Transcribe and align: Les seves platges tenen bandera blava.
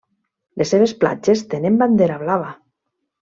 Les 0.61 0.71
seves 0.75 0.93
platges 1.03 1.43
tenen 1.51 1.77
bandera 1.83 2.17
blava. 2.25 2.49